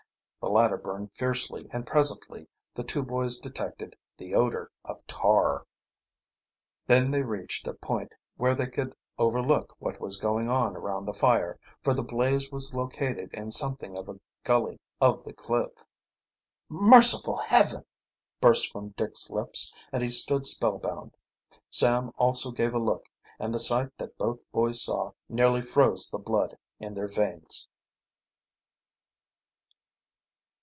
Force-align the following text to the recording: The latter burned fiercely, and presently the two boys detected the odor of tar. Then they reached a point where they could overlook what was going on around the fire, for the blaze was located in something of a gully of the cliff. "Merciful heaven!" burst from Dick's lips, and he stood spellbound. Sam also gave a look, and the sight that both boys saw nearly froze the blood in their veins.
The 0.43 0.49
latter 0.49 0.75
burned 0.75 1.11
fiercely, 1.15 1.67
and 1.71 1.85
presently 1.85 2.47
the 2.73 2.83
two 2.83 3.03
boys 3.03 3.37
detected 3.37 3.95
the 4.17 4.33
odor 4.33 4.71
of 4.83 5.05
tar. 5.05 5.67
Then 6.87 7.11
they 7.11 7.21
reached 7.21 7.67
a 7.67 7.75
point 7.75 8.11
where 8.37 8.55
they 8.55 8.65
could 8.65 8.95
overlook 9.19 9.75
what 9.77 9.99
was 10.01 10.17
going 10.17 10.49
on 10.49 10.75
around 10.75 11.05
the 11.05 11.13
fire, 11.13 11.59
for 11.83 11.93
the 11.93 12.01
blaze 12.01 12.51
was 12.51 12.73
located 12.73 13.31
in 13.35 13.51
something 13.51 13.95
of 13.99 14.09
a 14.09 14.19
gully 14.43 14.79
of 14.99 15.23
the 15.25 15.31
cliff. 15.33 15.71
"Merciful 16.69 17.37
heaven!" 17.37 17.85
burst 18.41 18.71
from 18.71 18.95
Dick's 18.97 19.29
lips, 19.29 19.71
and 19.91 20.01
he 20.01 20.09
stood 20.09 20.47
spellbound. 20.47 21.15
Sam 21.69 22.11
also 22.17 22.49
gave 22.49 22.73
a 22.73 22.79
look, 22.79 23.05
and 23.37 23.53
the 23.53 23.59
sight 23.59 23.95
that 23.99 24.17
both 24.17 24.39
boys 24.51 24.81
saw 24.81 25.11
nearly 25.29 25.61
froze 25.61 26.09
the 26.09 26.17
blood 26.17 26.57
in 26.79 26.95
their 26.95 27.07
veins. 27.07 27.67